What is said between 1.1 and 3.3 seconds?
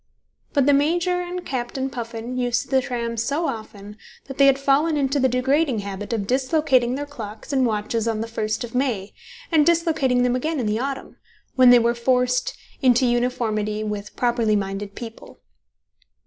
and Captain Puffin used the tram